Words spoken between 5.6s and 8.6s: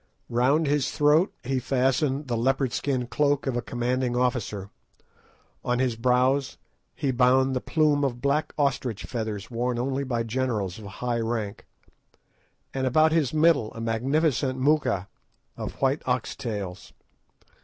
on his brows he bound the plume of black